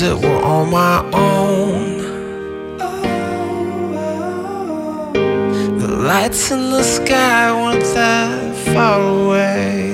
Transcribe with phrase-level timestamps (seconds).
[0.00, 1.98] That were on my own.
[5.78, 9.92] The lights in the sky weren't that far away.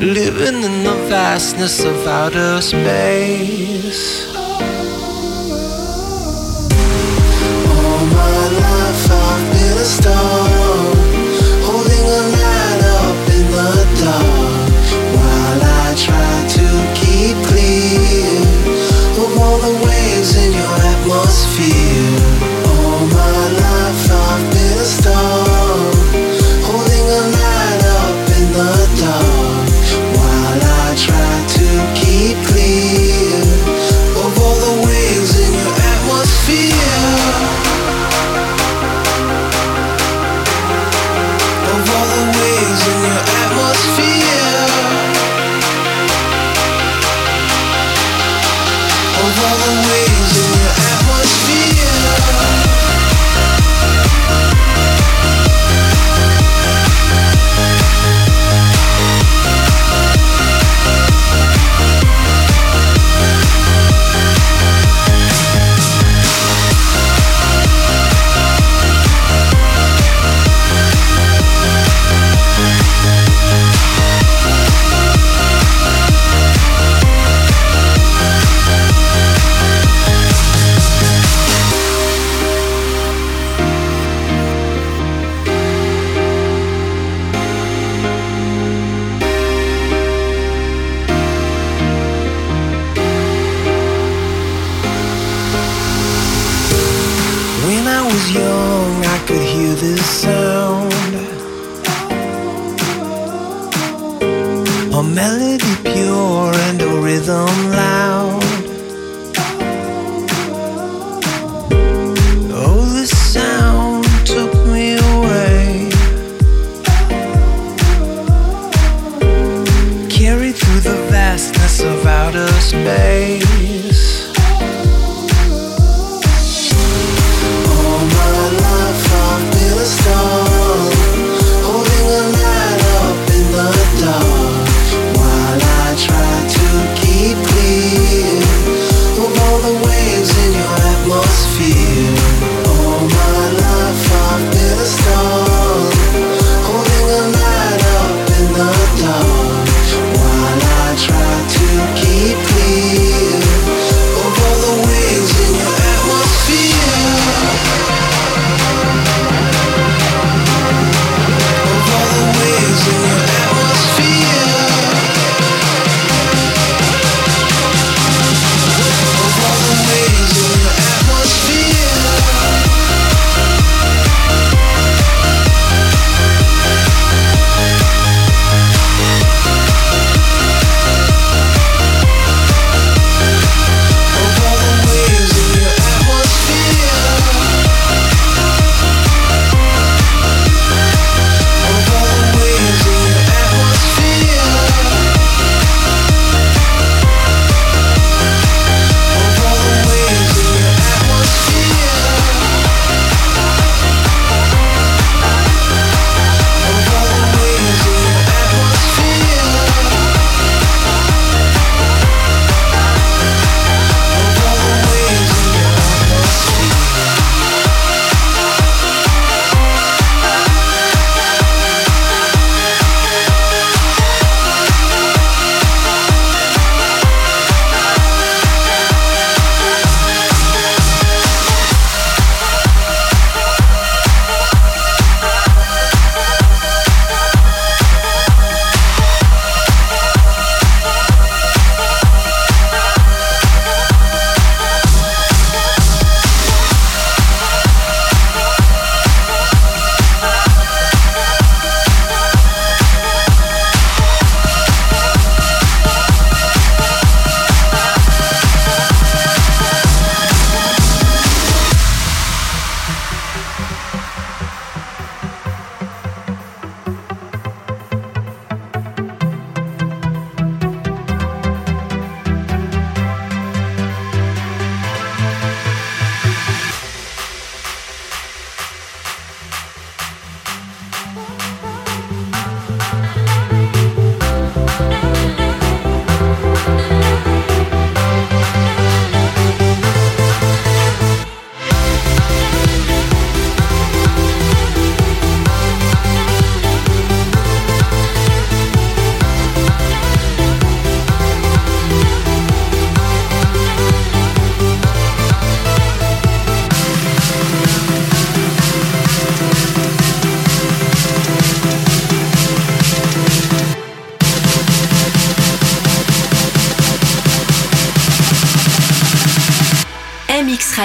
[0.00, 4.25] Living in the vastness of outer space.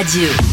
[0.01, 0.50] Radio.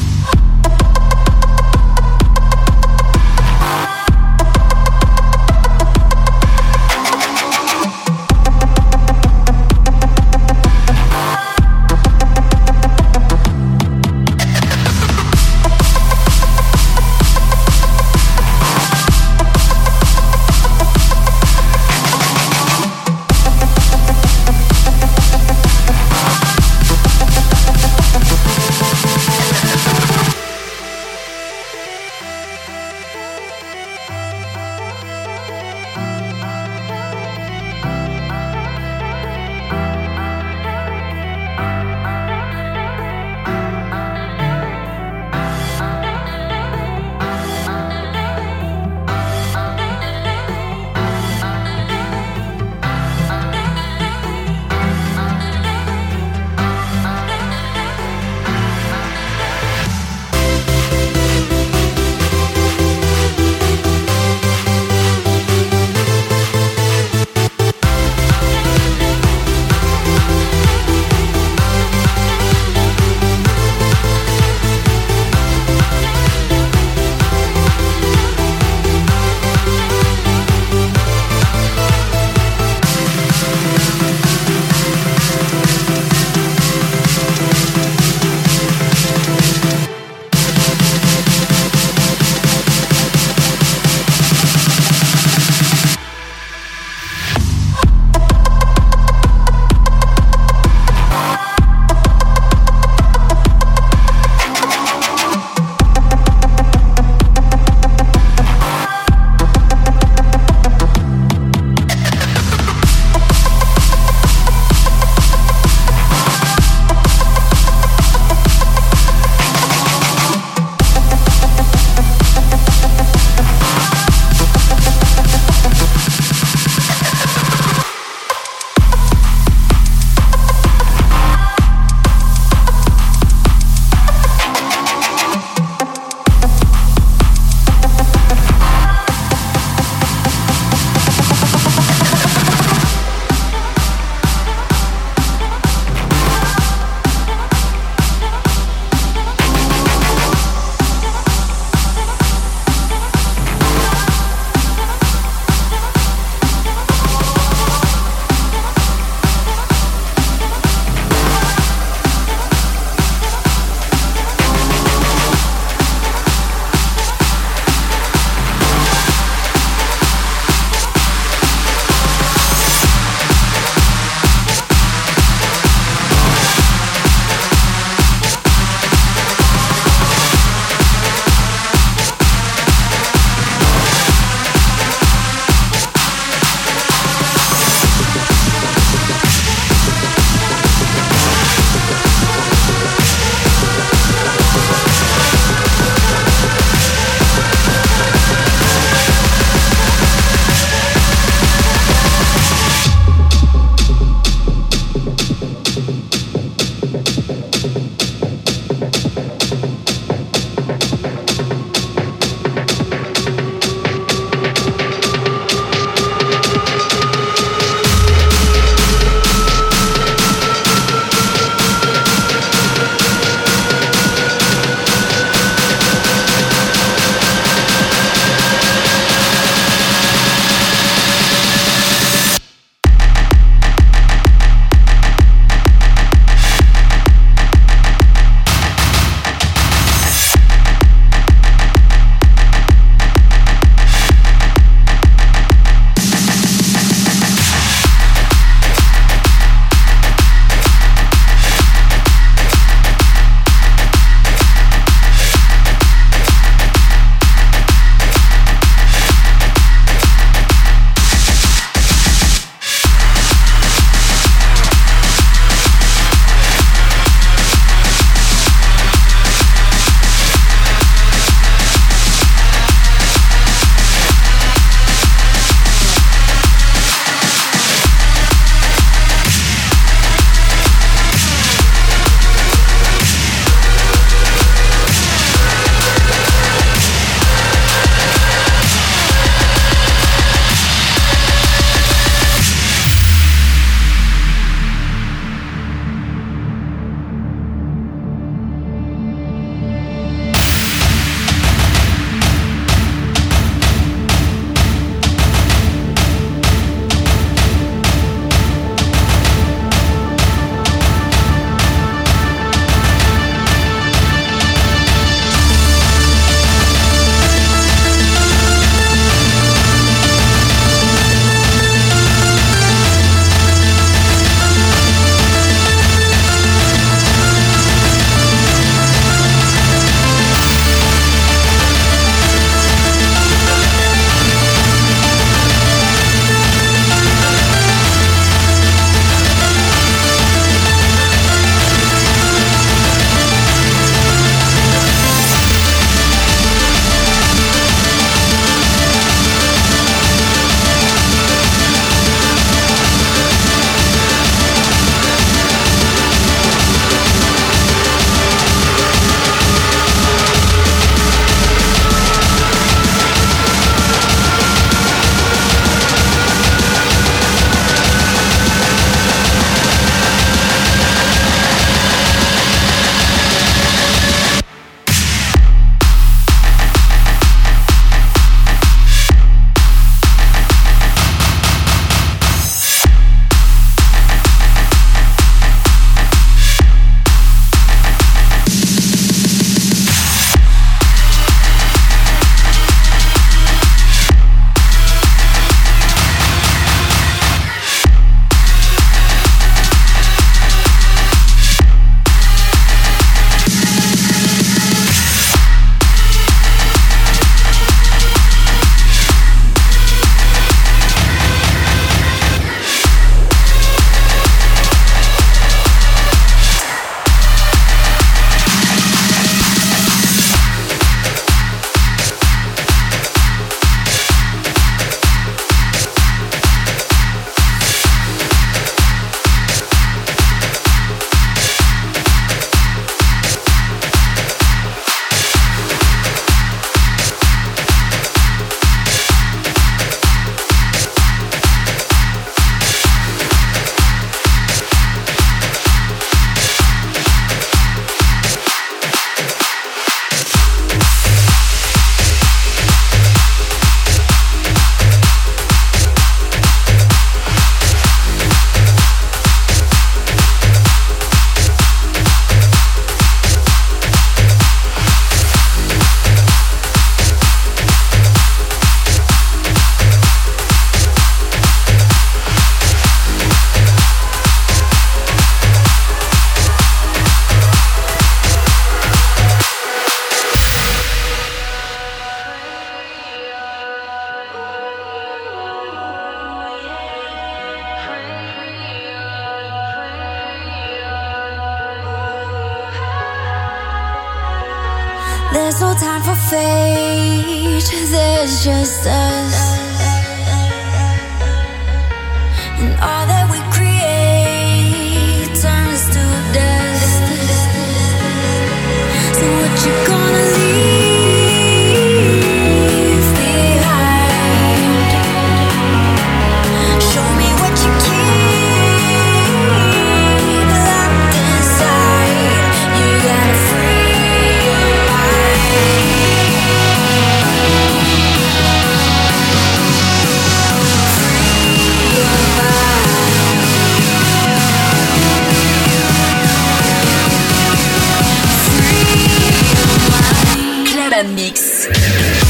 [541.81, 542.28] Yeah.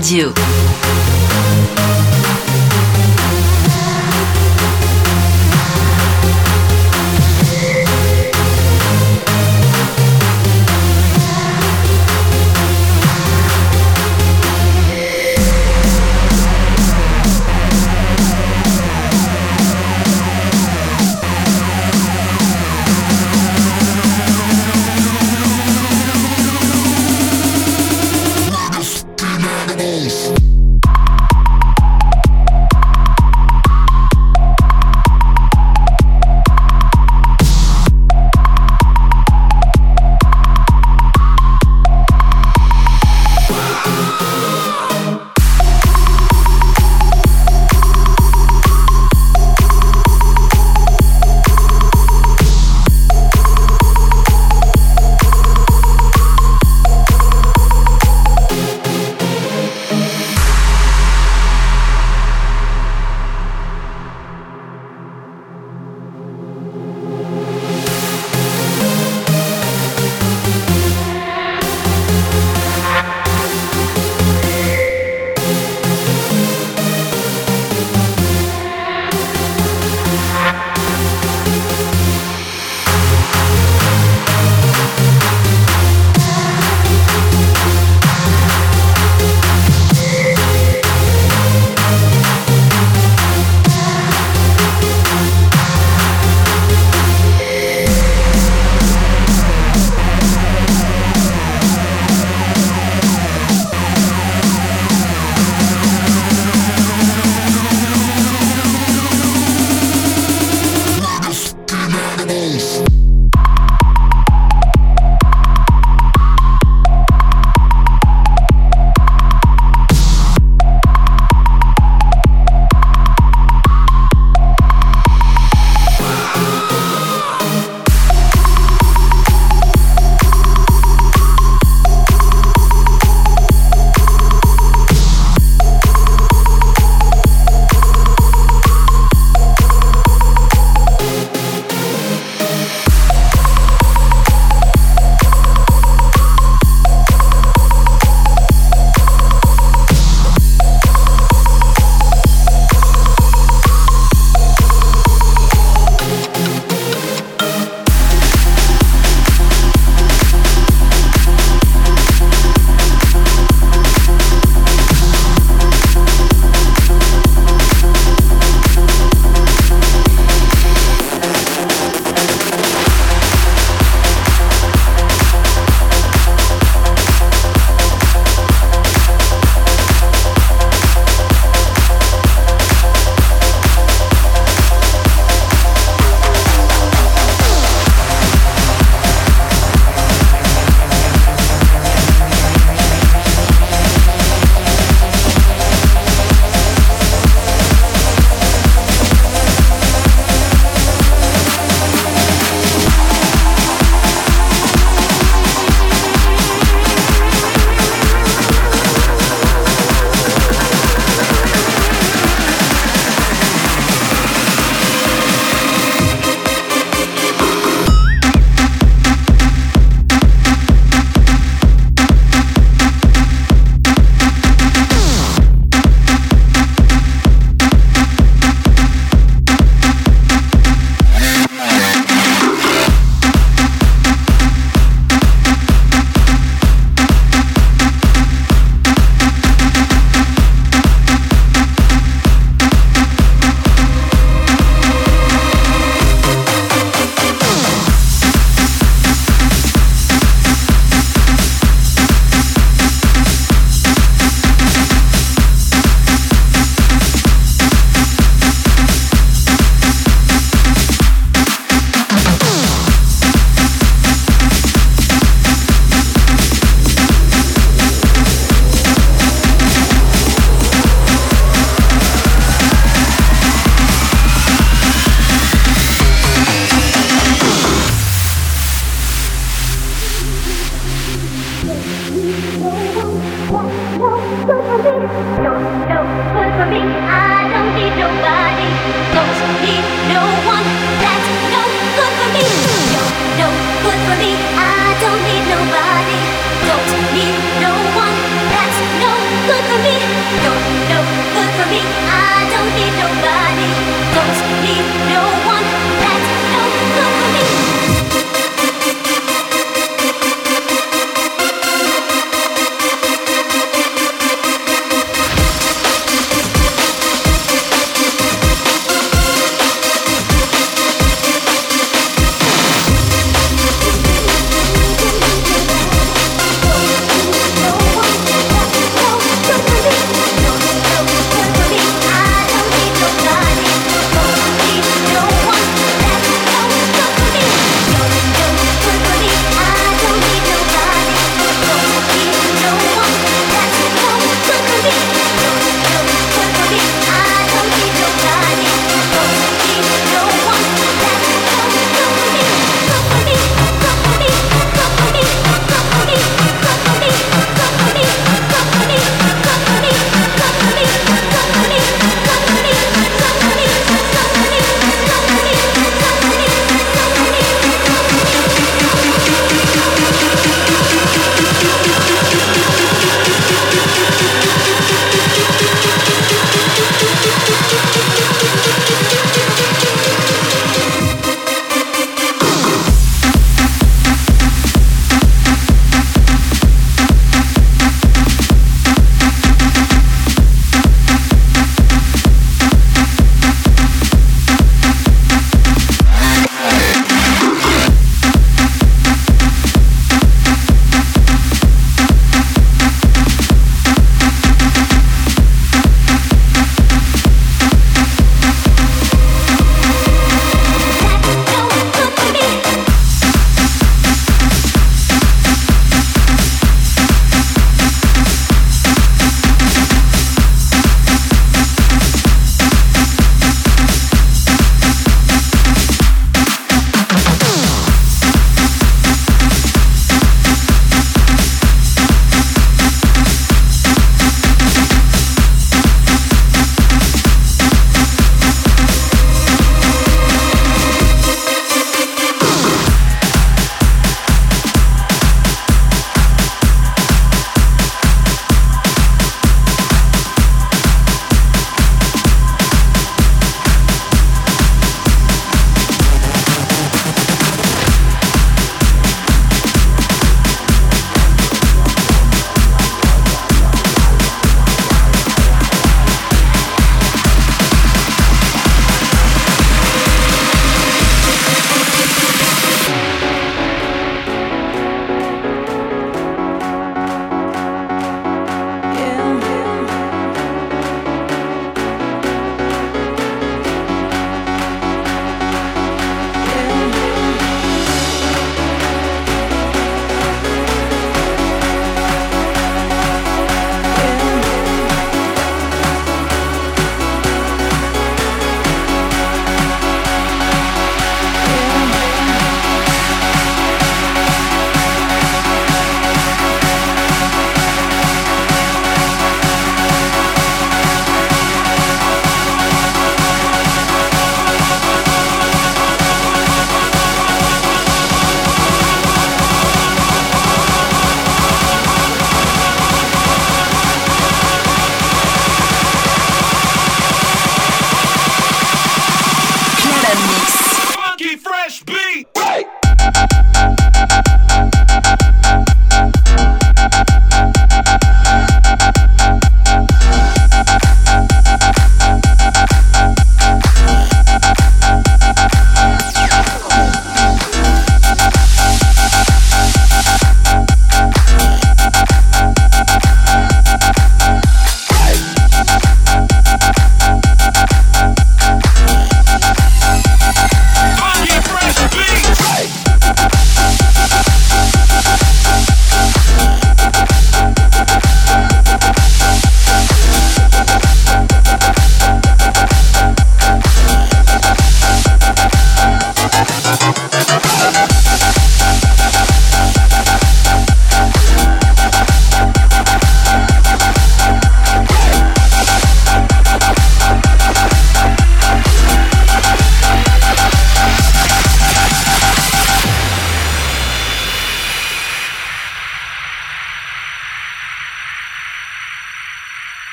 [0.00, 0.39] Radio.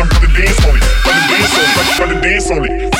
[0.00, 0.82] I'm put the dance on it.
[1.02, 1.98] Put the dance on it.
[1.98, 2.91] Put the dance on it.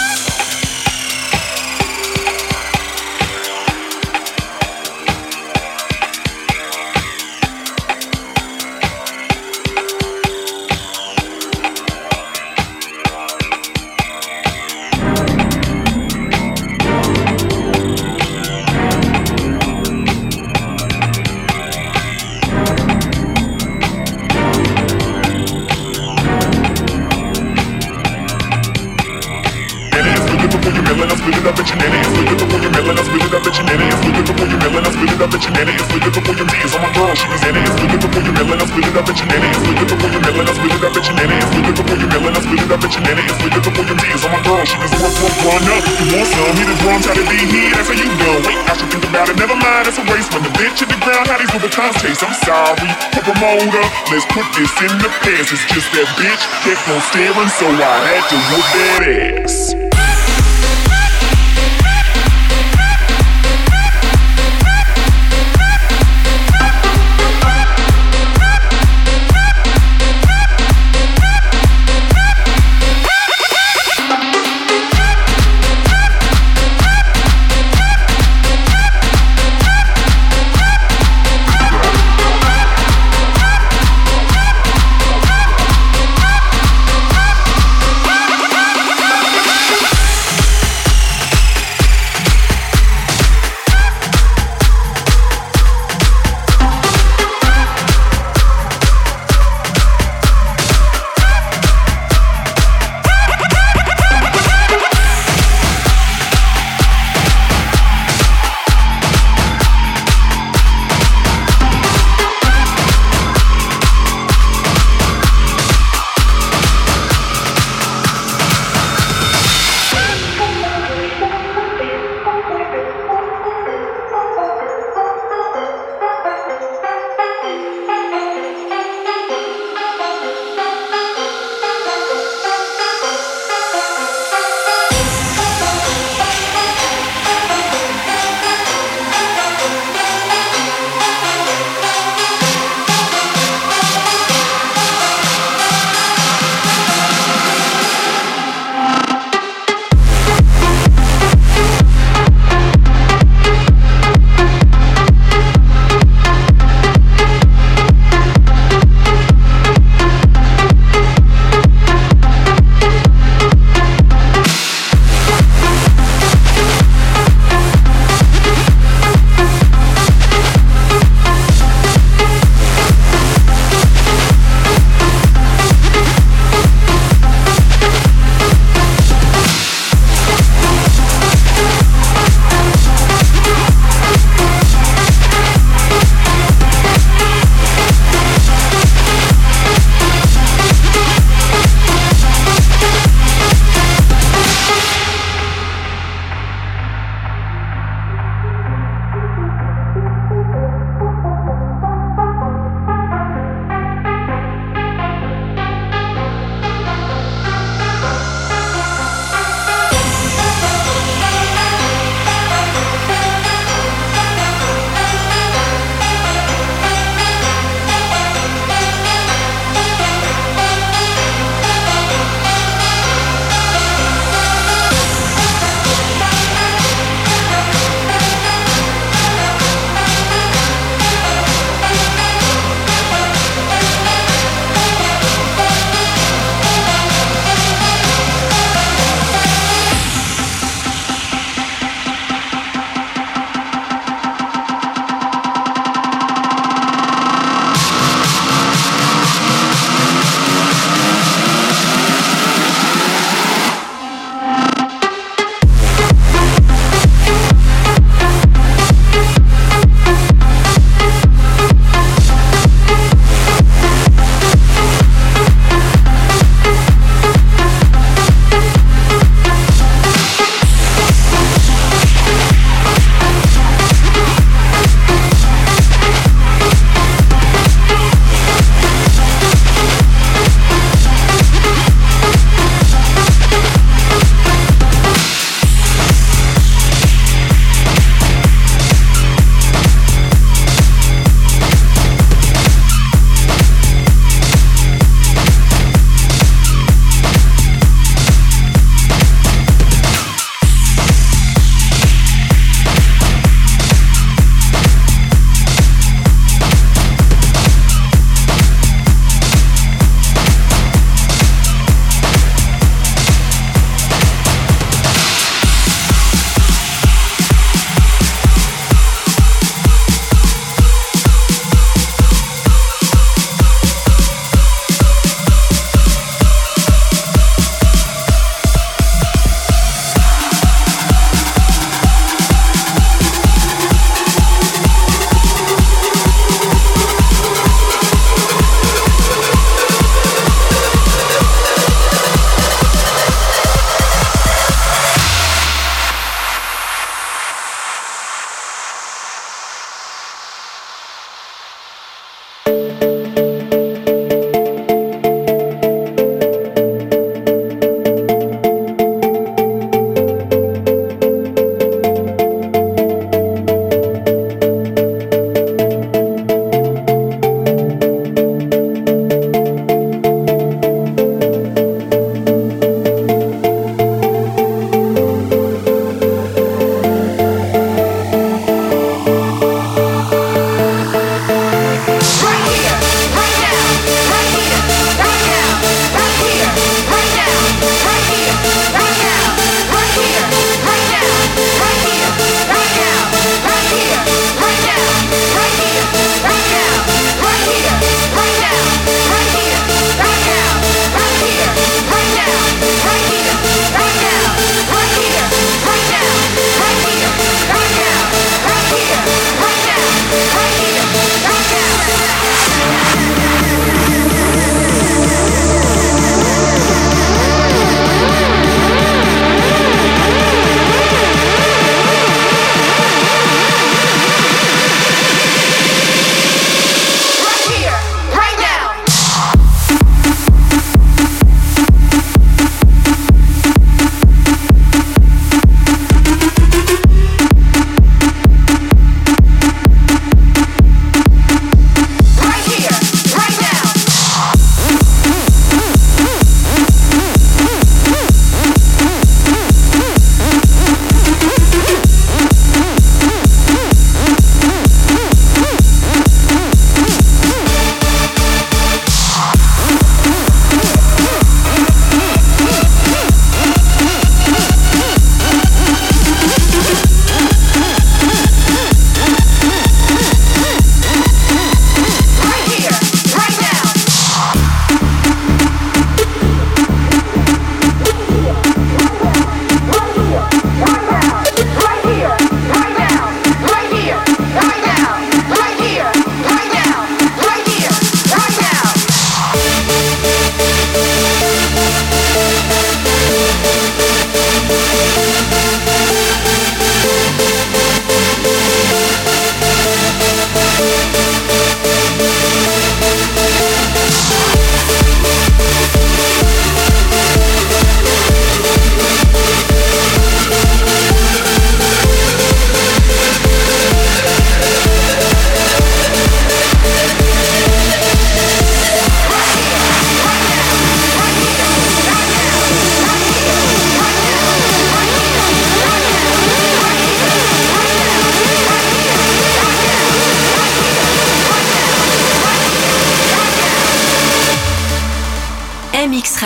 [54.11, 55.53] let's put this in the past.
[55.53, 59.82] It's just that bitch kept on staring, so I had to whoop that ass.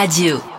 [0.06, 0.55] Radio.